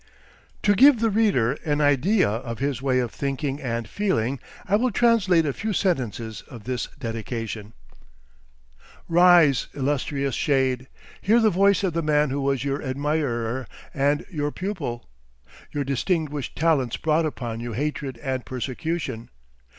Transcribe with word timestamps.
To 0.63 0.73
give 0.73 0.99
the 0.99 1.11
reader 1.11 1.51
an 1.63 1.79
idea 1.79 2.27
of 2.27 2.57
his 2.57 2.81
way 2.81 2.97
of 2.97 3.11
thinking 3.11 3.61
and 3.61 3.87
feeling 3.87 4.39
I 4.67 4.75
will 4.75 4.89
translate 4.89 5.45
a 5.45 5.53
few 5.53 5.73
sentences 5.73 6.41
of 6.49 6.63
this 6.63 6.87
dedication: 6.97 7.73
"Rise, 9.07 9.67
illustrious 9.75 10.33
Shade! 10.33 10.87
Hear 11.21 11.39
the 11.39 11.51
voice 11.51 11.83
of 11.83 11.93
the 11.93 12.01
man 12.01 12.31
who 12.31 12.41
was 12.41 12.63
your 12.63 12.81
admirer 12.81 13.67
and 13.93 14.25
your 14.31 14.51
pupil! 14.51 15.07
Your 15.71 15.83
distinguished 15.83 16.55
talents 16.55 16.97
brought 16.97 17.27
upon 17.27 17.59
you 17.59 17.73
hatred 17.73 18.17
and 18.23 18.43
persecution. 18.43 19.29